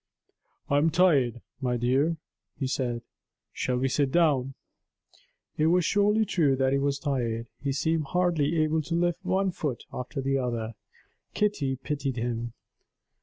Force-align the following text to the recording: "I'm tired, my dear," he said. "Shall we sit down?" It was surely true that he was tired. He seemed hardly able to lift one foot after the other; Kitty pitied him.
"I'm 0.67 0.89
tired, 0.89 1.41
my 1.61 1.77
dear," 1.77 2.17
he 2.57 2.65
said. 2.65 3.03
"Shall 3.53 3.77
we 3.77 3.87
sit 3.87 4.11
down?" 4.11 4.55
It 5.57 5.67
was 5.67 5.85
surely 5.85 6.25
true 6.25 6.55
that 6.55 6.73
he 6.73 6.79
was 6.79 6.97
tired. 6.97 7.45
He 7.61 7.71
seemed 7.71 8.05
hardly 8.05 8.57
able 8.63 8.81
to 8.81 8.95
lift 8.95 9.23
one 9.23 9.51
foot 9.51 9.83
after 9.93 10.19
the 10.19 10.39
other; 10.39 10.73
Kitty 11.35 11.75
pitied 11.75 12.15
him. 12.17 12.53